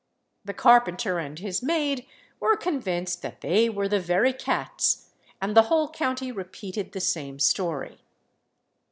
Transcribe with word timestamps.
The 0.43 0.55
carpenter 0.55 1.19
and 1.19 1.37
his 1.37 1.61
maid 1.61 2.07
were 2.39 2.57
convinced 2.57 3.21
that 3.21 3.41
they 3.41 3.69
were 3.69 3.87
the 3.87 3.99
very 3.99 4.33
cats, 4.33 5.11
and 5.39 5.55
the 5.55 5.61
whole 5.69 5.91
county 5.91 6.31
repeated 6.31 6.91
the 6.93 6.99
same 6.99 7.37
story. 7.37 7.99